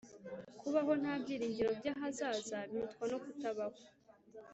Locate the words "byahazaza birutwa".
1.79-3.03